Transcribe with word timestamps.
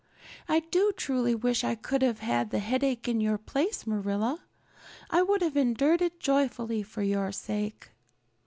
"I 0.49 0.61
do 0.61 0.91
truly 0.97 1.35
wish 1.35 1.63
I 1.63 1.75
could 1.75 2.01
have 2.01 2.21
had 2.21 2.49
the 2.49 2.57
headache 2.57 3.07
in 3.07 3.21
your 3.21 3.37
place, 3.37 3.85
Marilla. 3.85 4.39
I 5.11 5.21
would 5.21 5.43
have 5.43 5.55
endured 5.55 6.01
it 6.01 6.19
joyfully 6.19 6.81
for 6.81 7.03
your 7.03 7.31
sake." 7.31 7.91